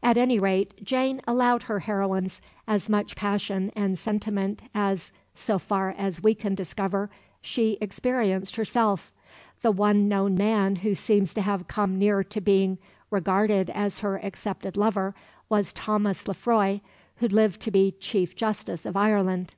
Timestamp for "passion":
3.16-3.72